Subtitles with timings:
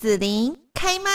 [0.00, 1.10] 子琳开麦。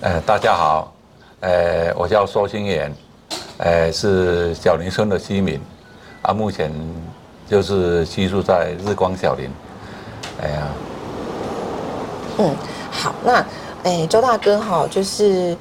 [0.00, 0.94] 呃，大家好，
[1.40, 2.90] 呃，我叫苏新元，
[3.58, 5.60] 呃，是小林村的居民，
[6.22, 6.72] 啊，目前
[7.46, 9.50] 就是居住在日光小林，
[10.40, 10.68] 哎呀，
[12.38, 12.56] 嗯，
[12.90, 13.46] 好，那，
[13.84, 15.54] 哎，周大哥哈，就是。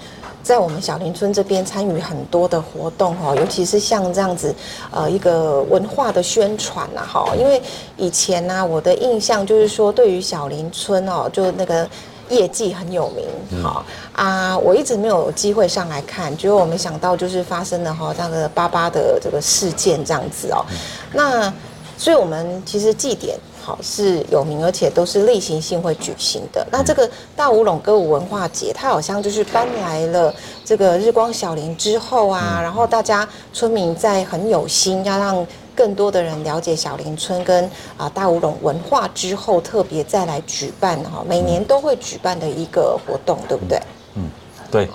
[0.46, 4.54] 在我们小林村这边参与很多的活动哦，尤其是像这样子，
[4.92, 7.34] 呃，一个文化的宣传呐哈。
[7.36, 7.60] 因为
[7.98, 11.90] 以前呢，我的印象就是说，对于小林村哦，就那个
[12.30, 13.84] 业绩很有名哈
[14.14, 20.64] 啊，我一直没有机会上来看，结果我没想到就是发生了哈那个八八的这个事件这样子哦。
[21.12, 21.52] 那
[21.98, 23.36] 所以我们其实祭典。
[23.66, 26.64] 好是有名，而且都是例行性会举行的。
[26.72, 30.32] 那这个大武峒歌舞文化节，它好像就是搬来了
[30.64, 43.82] 这个日光小林之后啊，然后大家村民在很有心要让更多的人了解小林村跟啊大武龙文化之后，特别再来举办哈，每年都会举办的一个活动，对不对？
[44.14, 44.30] 嗯，
[44.70, 44.88] 对，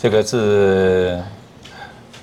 [0.00, 1.20] 这个是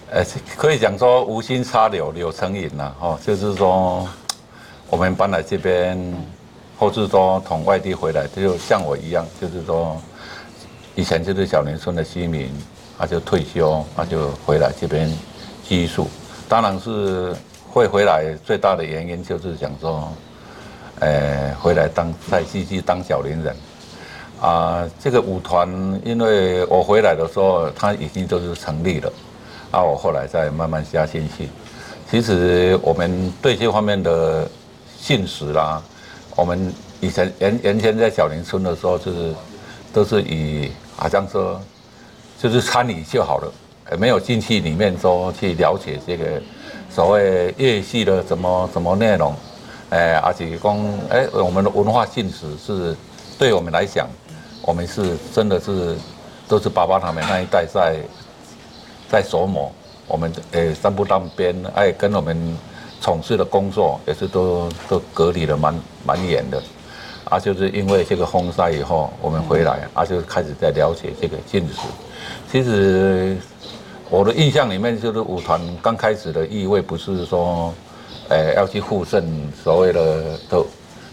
[0.10, 0.24] 呃
[0.56, 4.08] 可以讲说无心插柳柳成荫呐，哦，就是说。
[4.94, 5.98] 我们搬来这边，
[6.78, 10.00] 或是说从外地回来，就像我一样，就是说，
[10.94, 12.52] 以前就是小林村的居民，
[12.96, 15.12] 他就退休，他就回来这边
[15.68, 16.08] 居住。
[16.48, 17.36] 当然是
[17.72, 20.14] 会回来，最大的原因就是想说，
[21.00, 23.56] 呃，回来当在继续当小林人。
[24.40, 25.68] 啊，这个舞团，
[26.06, 29.12] 因为我回来的时候，他已经都是成立了，
[29.72, 31.50] 啊，我后来再慢慢加进去。
[32.12, 34.48] 其实我们对这方面的。
[35.04, 35.82] 信使啦，
[36.34, 39.36] 我们以前原原先在小林村的时候，就是
[39.92, 41.60] 都是以好像说，
[42.40, 43.52] 就是参与就好了，
[43.98, 46.42] 没有进去里面说去了解这个
[46.90, 49.36] 所谓乐戏的什么什么内容，
[49.90, 50.80] 哎，而且讲
[51.10, 52.96] 哎，我们的文化信使是
[53.38, 54.08] 对我们来讲，
[54.62, 55.98] 我们是真的是
[56.48, 57.98] 都是爸爸他们那一代在
[59.12, 59.70] 在琢磨，
[60.08, 62.58] 我们哎三不当边，哎跟我们。
[63.04, 65.76] 从事的工作也是都都隔离的蛮
[66.06, 66.64] 蛮严的，
[67.26, 71.74] 啊，就是因为这个风灾以后，我们回来啊，就开始在了解这个禁止。
[72.50, 73.36] 其实
[74.10, 77.74] 我的印象里面，就是舞团刚开始的意味不是说，
[78.30, 79.22] 呃要去附赠
[79.62, 80.66] 所谓的都，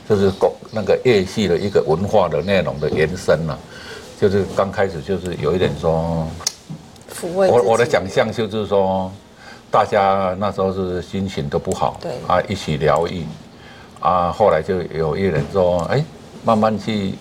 [0.08, 3.58] 就是讲那个乐戏的一个文化的内容的延伸了，
[4.20, 6.24] 就是刚开始就是有一点说，
[7.20, 9.10] 我我的想象就是说。
[9.70, 12.10] 大家那时候是心情都不好，对。
[12.26, 13.24] 啊，一起疗愈，
[14.00, 16.04] 啊，后来就有一人说，哎，
[16.42, 17.14] 慢慢去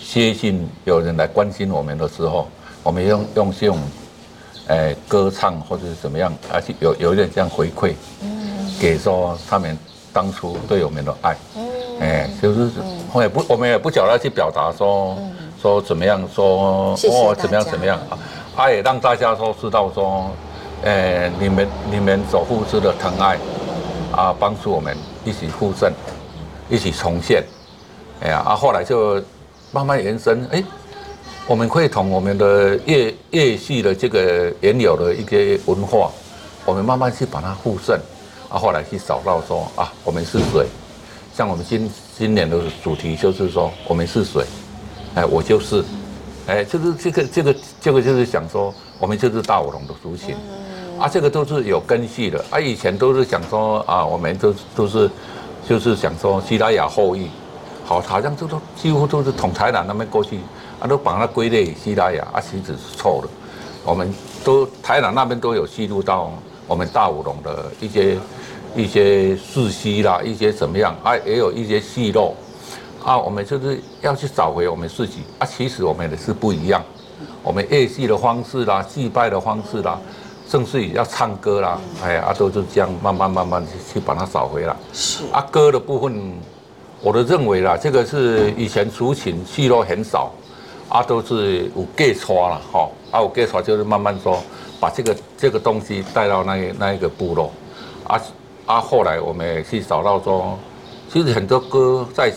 [0.00, 2.46] 接近，有人来关心我们的时候，
[2.84, 3.78] 我们用用这种，
[4.68, 9.76] 哎，歌唱或者是怎么样，而且有有一点这样回馈，嗯，给说他们
[10.12, 11.68] 当初对我们的爱，嗯，
[12.00, 12.70] 哎，就是
[13.12, 15.18] 我也不，我们也不晓得去表达说，
[15.60, 18.16] 说怎么样，说哦怎么样怎么样啊，
[18.54, 20.30] 他也让大家说知道说。
[20.82, 23.36] 呃，你们你们所付出的疼爱，
[24.12, 25.92] 啊，帮助我们一起复振，
[26.70, 27.44] 一起重现，
[28.20, 29.20] 哎呀，啊，后来就
[29.72, 30.62] 慢慢延伸，哎，
[31.46, 36.10] 我们可以从我们的乐乐系的这个原有的一些文化，
[36.64, 37.98] 我们慢慢去把它复盛，
[38.48, 40.64] 啊，后来去找到说啊，我们是谁？
[41.34, 44.44] 像我们今今年的主题就是说，我们是谁？
[45.14, 45.84] 哎，我就是，
[46.46, 50.34] 哎，就是这个这个这个就是想说，我们就是大武龙的族群。
[50.98, 52.44] 啊，这个都是有根系的。
[52.50, 55.08] 啊，以前都是讲说啊，我们都都是，
[55.68, 57.28] 就是讲说西拉雅后裔，
[57.84, 60.40] 好，好像都都几乎都是从台南那边过去，
[60.80, 63.28] 啊，都把它归类西拉雅，啊，其实是错的。
[63.84, 64.12] 我们
[64.44, 66.32] 都台南那边都有记录到
[66.66, 68.18] 我们大武龙的一些
[68.74, 72.34] 一些事迹啦，一些怎么样啊，也有一些戏漏，
[73.04, 75.22] 啊，我们就是要去找回我们自己。
[75.38, 76.82] 啊，其实我们也是不一样，
[77.42, 79.98] 我们乐戏的方式啦，祭拜的方式啦。
[80.50, 84.74] 甚至也要唱歌啦，哎呀，啊，都是这样慢慢慢慢去去把它找回来。
[84.94, 86.32] 是啊，歌的部分，
[87.02, 90.32] 我都认为啦，这个是以前族群戏路很少，
[90.88, 94.42] 阿，都是有给传了，哈，啊，有给传就是慢慢说
[94.80, 97.52] 把这个这个东西带到那个那一个部落，
[98.04, 98.18] 啊
[98.64, 100.58] 啊，后来我们也去找到说，
[101.12, 102.32] 其实很多歌在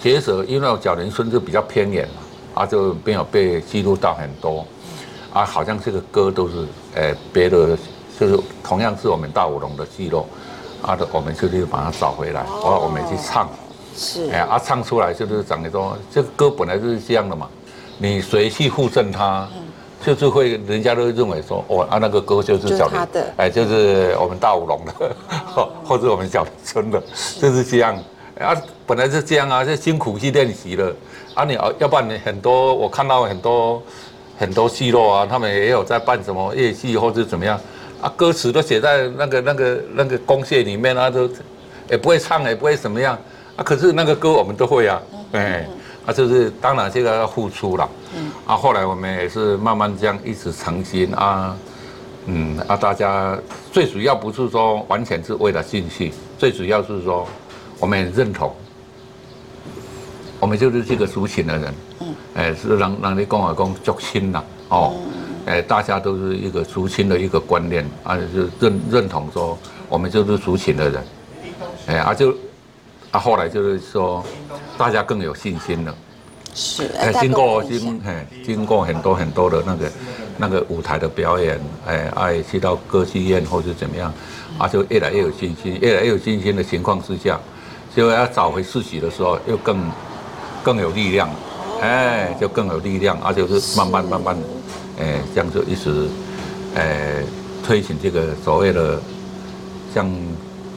[0.00, 2.19] 结舌，因为小林村就比较偏远嘛，
[2.60, 4.66] 啊，就没有被记录到很多。
[5.32, 7.78] 啊，好像这个歌都是，呃，别的
[8.18, 10.26] 就是同样是我们大武龙的记录，
[10.82, 13.48] 啊的，我们就去把它找回来，然后我们去唱，
[13.96, 17.48] 是，哎，啊，唱出来就是讲的说，这个歌本来就是这样的嘛，
[17.96, 19.48] 你谁去附赠它，
[20.04, 22.98] 就是会人家都会认为说，哦啊那个歌就是小林，
[23.36, 24.92] 哎就是我们大武龙的，
[25.54, 27.00] 或、哦、 或者我们小林村的，
[27.40, 27.96] 就是这样
[28.40, 28.56] 啊，
[28.86, 30.92] 本来是这样啊，就辛苦去练习了。
[31.34, 33.82] 啊，你要不然你很多我看到很多
[34.38, 37.60] 很多戏落啊，他们也有在办什么夜戏或者怎么样。
[38.00, 41.28] 啊，歌词都写在那个那个那个公廨里面啊，都
[41.90, 43.18] 也不会唱也不会怎么样。
[43.56, 45.02] 啊，可是那个歌我们都会啊，
[45.32, 45.66] 哎。
[46.06, 47.86] 啊，就是当然这个要付出了，
[48.16, 51.54] 嗯，啊，后来我们也是慢慢这样一直诚心啊，
[52.24, 53.38] 嗯，啊，大家
[53.70, 57.28] 最主要不是说完全是为了兴趣，最主要是说
[57.80, 58.54] 我们也认同，
[60.38, 64.92] 我们就是这个族群的人，嗯，哎，是让让你共和公族亲了，哦，
[65.46, 71.04] 哎，大家都是一个族亲的一个观念，啊，就认认同说我们就是族群的人，
[71.86, 72.32] 哎，啊就。
[73.12, 74.24] 啊，后来就是说，
[74.78, 75.92] 大家更有信心了。
[76.54, 79.92] 是，哎，经过经，哎，经过很多很多的那个
[80.38, 84.14] 那个舞台的表演，哎，爱去到歌剧院或者怎么样，
[84.58, 87.36] 啊，就越来越有信心，越来越有信心的情况之下，
[87.94, 89.90] 就要找回自己的时候，又更
[90.62, 91.30] 更有力量，
[91.80, 94.36] 哎，就更有力量，而且是慢慢慢慢，
[94.98, 96.08] 哎，这样就一直，
[96.74, 97.22] 哎，
[97.64, 99.00] 推行这个所谓的，
[99.94, 100.10] 像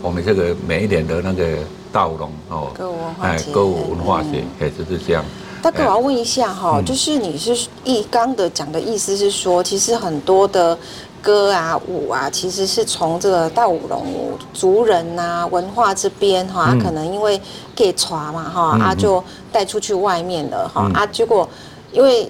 [0.01, 1.57] 我们这个每一年的那个。
[1.93, 5.23] 大武龙哦，歌舞文化节，歌舞文化节，哎，就是这样。
[5.61, 10.75] 大哥，我要问一下哈，就是你是一刚的讲的意思是说，其实很多的
[11.23, 14.05] 歌啊、舞啊，其实是从这个大武龙
[14.53, 17.41] 族人呐文化这边哈，可能因为
[17.73, 21.47] 给传嘛哈，啊就带出去外面了哈，啊结果
[21.93, 22.29] 因为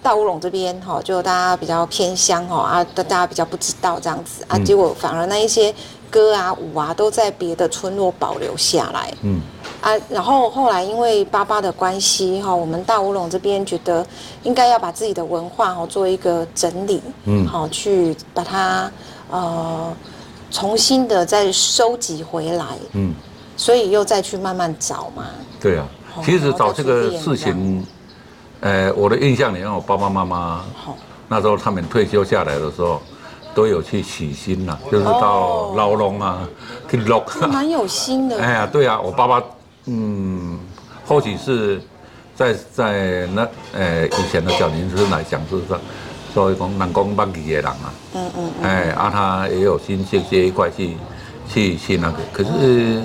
[0.00, 5.74] 大乌龙这边哈，就大家比较偏乡哈，啊大家比较不知道这样子啊，结果反而那一些。
[6.10, 9.42] 歌啊舞啊都在别的村落保留下来，嗯
[9.80, 14.04] 啊，然后后来因为爸爸的关系哈，我们大乌龙这边觉得
[14.42, 18.90] 应该要把自己的文化哈做一个整理，嗯，好去把它
[19.30, 19.92] 呃
[20.50, 23.14] 重新的再收集回来，嗯，
[23.56, 25.24] 所以又再去慢慢找嘛。
[25.60, 25.86] 对啊，
[26.24, 27.86] 其实找这个事情，
[28.60, 30.96] 呃，我的印象里，我爸爸妈妈，好，
[31.28, 33.00] 那时候他们退休下来的时候。
[33.54, 36.48] 都有去取心呐，就是到捞龙啊，
[36.88, 37.20] 去捞，
[37.50, 38.38] 蛮有心的。
[38.38, 39.42] 哎呀，对啊，我爸爸，
[39.88, 40.58] 嗯，
[41.06, 41.80] 或许是
[42.34, 45.78] 在在那呃以前的小林村来讲，就是说，
[46.32, 50.96] 所以讲南宫八几的人啊，嗯嗯，哎，啊他也有心这这一块去
[51.48, 53.02] 去去那个，可是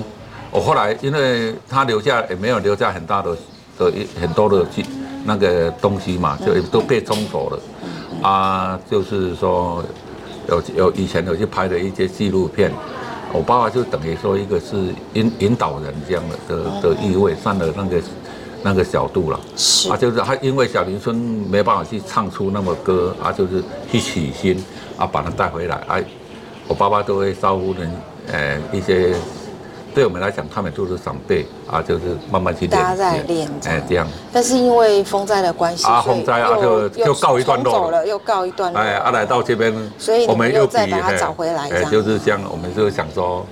[0.50, 3.36] 我后来因为他留下也没有留下很大的
[3.78, 4.66] 的一很多的
[5.24, 7.58] 那个东西嘛，就都被冲走了，
[8.22, 9.82] 啊，就是说。
[10.46, 12.70] 有有以前有去拍的一些纪录片，
[13.34, 14.76] 我爸爸就等于说一个是
[15.14, 18.02] 引引导人这样的的的意味，上了那个
[18.62, 19.40] 那个角度了。
[19.56, 24.56] 是啊，就是他因为小林村没办法去唱出那么歌啊，就是去取心
[24.96, 25.76] 啊，把他带回来。
[25.88, 26.04] 哎、啊，
[26.68, 27.90] 我爸爸都会招呼人，
[28.28, 29.14] 呃，一些。
[29.94, 34.06] 对我们来讲，他们都是长辈啊，就是慢慢去练，大家在练，哎，这样。
[34.32, 38.82] 但是因为风灾的关系，啊，风灾啊，就就告一段落了，又告一段落。
[38.82, 42.40] 哎，啊，来到这边，所以我们又再把它找回来，哎，就是这样。
[42.50, 43.46] 我们就想说，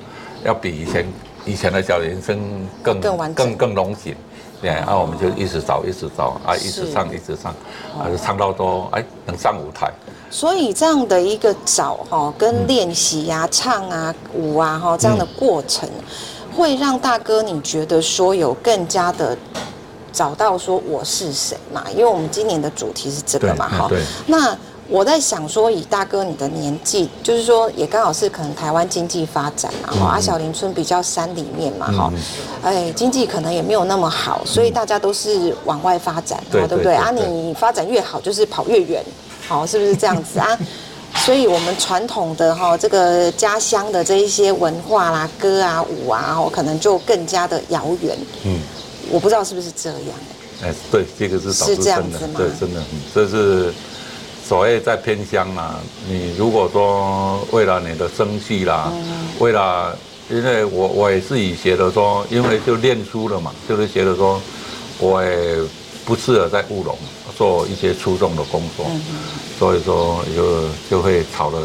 [0.44, 1.06] 要比以前
[1.44, 2.40] 以前的小人生
[2.82, 4.16] 更更完更更浓紧，
[4.60, 7.52] 对，啊，我们就一直找，一直找，啊，一直唱，一直唱，
[7.96, 9.88] 啊，唱到都哎能上舞台。
[10.28, 15.86] 所以这样的一个找哈，跟练习呀、唱啊、舞啊哈这样的过程。
[16.54, 19.36] 会让大哥你觉得说有更加的
[20.12, 21.84] 找到说我是谁嘛？
[21.92, 23.90] 因为我们今年的主题是这个嘛，哈。
[24.26, 24.56] 那
[24.88, 30.06] 我在想说，以大哥你的年纪，就是说也刚好是可能台湾经济发展嘛，哈、嗯。
[30.08, 32.18] 啊，小林村比较山里面嘛，哈、嗯。
[32.62, 36.94] 哎，经济可能也没有那么好，所以大家都是往外发展，对不对？
[36.94, 39.02] 啊，你发展越好，就是跑越远，
[39.48, 40.46] 好，是不是这样子啊？
[41.16, 48.16] 所以，我们传统的哈这个家乡的这一些文化啦、歌啊、舞啊，哦，可能就更加的遥远。
[48.44, 48.58] 嗯，
[49.10, 50.00] 我不知道是不是这样。
[50.62, 52.34] 哎，对，这个是是这样子吗？
[52.38, 53.72] 对，真的，嗯，这是
[54.44, 55.80] 所谓在偏乡啊。
[56.08, 59.96] 你如果说为了你的生计啦，嗯、为了，
[60.28, 64.40] 因为我我也自己觉得说，因为就念书了嘛，就是觉得说，
[64.98, 65.56] 我也
[66.04, 66.96] 不适合在务农
[67.42, 68.86] 做一些出众的工作。
[68.88, 69.00] 嗯
[69.58, 71.58] 所以说就就会吵了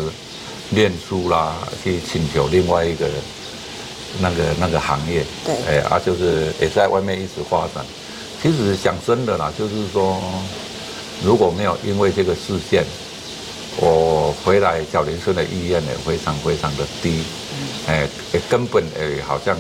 [0.69, 3.07] 念书啦，去请求另外一个
[4.19, 5.25] 那个那个行业。
[5.43, 5.55] 对。
[5.67, 7.84] 哎啊，就是也在外面一直发展。
[8.39, 10.22] 其实讲真的啦，就是说
[11.24, 12.86] 如果没有因为这个事件，
[13.77, 17.24] 我回来小林村的意愿也非常非常的低。
[17.88, 19.57] 哎，也根本哎好像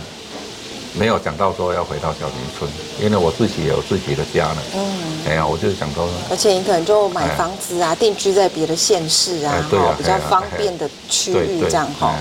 [0.97, 4.57] 没有想到说要回到小林村，因为我自己也有自己的家了。
[4.75, 12.15] 嗯，哎呀，我就想说，而且你可能就买房子啊，定居在别的县市啊，对啊，比较方便的区域这样哈。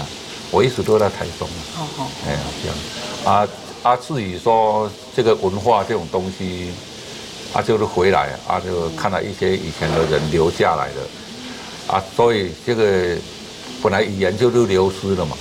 [0.51, 1.49] 我一直都在台中。
[1.75, 2.77] 好好，哎呀，这样
[3.25, 3.49] 啊
[3.83, 6.71] 啊，至于说这个文化这种东西，
[7.55, 13.17] 啊，就是回来啊，就看到一些以前的人留下来的，啊，所以这个
[13.83, 15.37] 本来语言就是流失了嘛，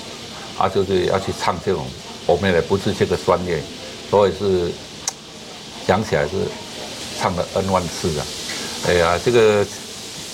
[0.57, 1.85] 啊，就是要去唱这种。
[2.25, 3.62] 我们也不是这个专业，
[4.10, 4.72] 所以是
[5.86, 6.32] 讲起来是
[7.20, 8.25] 唱了 N 万次啊！
[8.88, 9.65] 哎呀，这个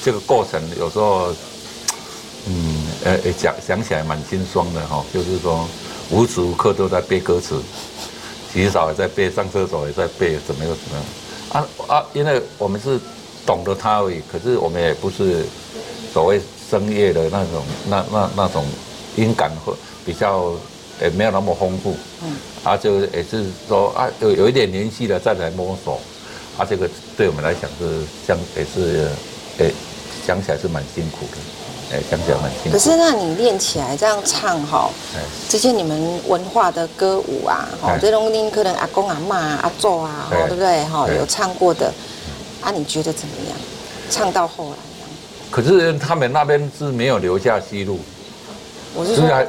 [0.02, 1.34] 这个过程有时候，
[2.48, 5.04] 嗯，呃，讲想起来蛮心酸的哈。
[5.14, 5.68] 就是说，
[6.10, 7.62] 无时无刻都在背歌词，
[8.54, 11.04] 洗澡也在背，上厕所也在背，怎么又怎么样？
[11.52, 12.06] 啊啊！
[12.14, 12.98] 因为我们是
[13.46, 15.46] 懂得它而已，可是我们也不是
[16.14, 18.66] 所谓声乐的那种那那那种
[19.18, 19.74] 音感会
[20.06, 20.54] 比较。
[21.02, 26.00] 也没有那么丰富，嗯，啊，就也是说啊，有有一点年纪了再来摸索，
[26.58, 29.10] 啊，这个对我们来讲是像也是，
[29.58, 29.74] 诶，
[30.26, 32.72] 想起来是蛮辛苦的，诶，想起来蛮辛苦。
[32.72, 34.92] 可是那你练起来这样唱哈，
[35.50, 40.84] 这些你们文化的歌舞啊，哈，这种你可能阿公阿妈阿祖啊，对不对？
[40.86, 41.92] 哈，有唱过的，
[42.62, 43.58] 啊，你觉得怎么样？
[44.12, 44.78] 唱到后来，
[45.50, 48.00] 可是他们那边是没有留下记录，
[48.94, 49.46] 我是说在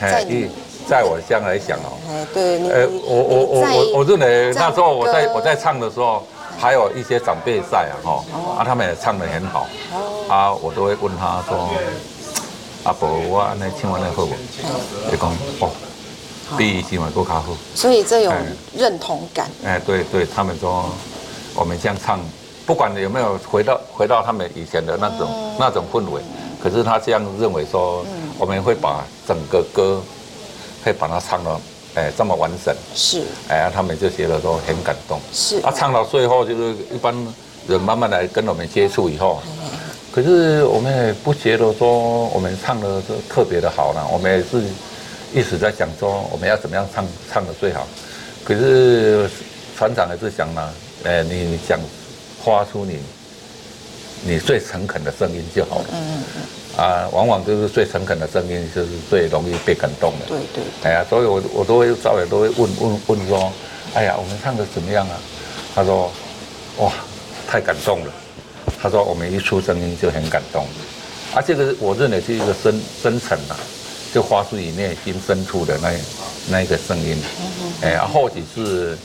[0.00, 0.48] 在。
[0.88, 6.26] 在我将来想哦，哎，对，呃，我我我我我认为那时候我在我在唱的时候，
[6.58, 8.24] 还有一些长辈在啊，哈，
[8.58, 9.66] 啊，他们也唱得很好，
[10.28, 11.68] 啊，我都会问他说，
[12.84, 14.32] 阿伯，我安尼唱完了好不？
[15.10, 15.70] 你讲哦，
[16.58, 17.54] 比以前还更卡好。
[17.74, 18.32] 所以这有
[18.76, 19.48] 认同感。
[19.64, 20.84] 哎，对对，他们说
[21.54, 22.20] 我们这样唱，
[22.66, 26.20] 不管有没有回到回到他们以前的那种那种氛围，
[26.62, 28.04] 可是他这样认为说，
[28.38, 30.02] 我们会把整个歌。
[30.82, 31.60] 可以把它唱到，
[31.94, 37.14] 哎，这么完整，是，哎，他们就觉得说很感动，是，啊，唱到最后就是一般
[37.68, 39.40] 人慢慢来跟我们接触以后，
[40.10, 44.62] 可是我们也不觉得说我们唱的就特别的好呢，我们也是
[45.32, 47.86] 一直在想说我们要怎么样唱唱的最好，
[48.44, 49.30] 可是
[49.76, 50.68] 船长也是想呢，
[51.04, 51.78] 哎，你想
[52.44, 52.98] 发出你
[54.24, 56.42] 你最诚恳的声音就好了，嗯嗯嗯。
[56.76, 60.26] 啊，往往就是最诚恳的声音，就是最容易被感动的。
[60.26, 60.64] 对对。
[60.84, 63.52] 哎呀，所以我我都会稍微都会问问问说，
[63.94, 65.16] 哎呀，我们唱的怎么样啊？
[65.74, 66.10] 他说，
[66.78, 66.90] 哇，
[67.46, 68.12] 太感动了。
[68.80, 70.64] 他说我们一出声音就很感动。
[71.34, 73.56] 啊，这个我认为是一个真真诚啊，
[74.14, 75.92] 就发自你内心深处的那
[76.48, 77.22] 那一个声音。
[77.82, 78.96] 哎，或许是，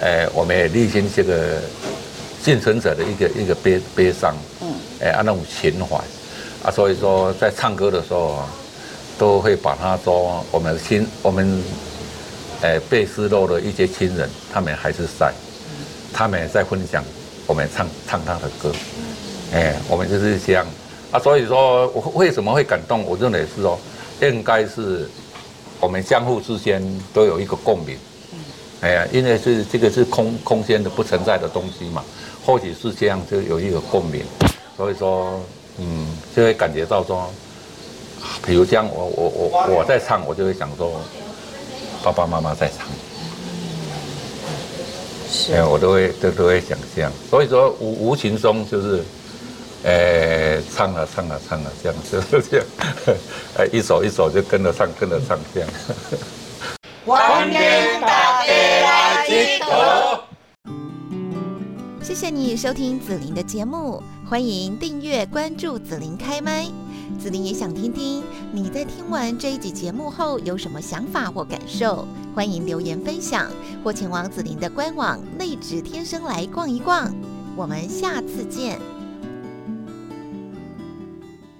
[0.00, 1.60] 哎，我们也历经这个
[2.44, 4.36] 幸存者的一个一个悲悲伤。
[4.60, 4.72] 嗯。
[5.00, 5.96] 哎，啊，那种情怀。
[6.64, 8.42] 啊，所以说在唱歌的时候，
[9.16, 11.62] 都会把他说我们亲我们，
[12.62, 15.32] 诶被失落的一些亲人，他们还是在，
[16.12, 17.02] 他们也在分享
[17.46, 18.72] 我们唱唱他的歌，
[19.52, 20.66] 哎，我们就是这样。
[21.12, 23.04] 啊，所以说我为什么会感动？
[23.04, 23.78] 我认为是说，
[24.20, 25.08] 应该是
[25.78, 26.82] 我们相互之间
[27.14, 27.96] 都有一个共鸣，
[28.80, 32.04] 哎呀，因为是这个是空空间的不存在的东西嘛，
[32.44, 34.24] 或许是这样就有一个共鸣，
[34.76, 35.40] 所以说。
[35.78, 37.32] 嗯，就会感觉到说，
[38.44, 41.00] 比如这样，我我我我在唱，我就会想说，
[42.02, 42.86] 爸爸妈妈在唱，
[45.30, 49.04] 是，哎，我都会都都会想这样，所以说无无形中就是，
[49.84, 52.66] 哎，唱了唱了唱了这样，就是这样，
[53.58, 55.70] 哎，一首一首就跟着唱跟着唱这样。
[57.06, 60.20] 欢迎大家来集合。
[62.02, 64.02] 谢谢你收听子琳的节目。
[64.28, 66.66] 欢迎订阅关注紫琳开麦，
[67.18, 73.50] 紫琳也想听听你在听完这一集节目后有什么想法或感受，欢迎留言分享
[73.82, 77.10] 或前往紫琳的官网内指天生来逛一逛，
[77.56, 78.78] 我们下次见。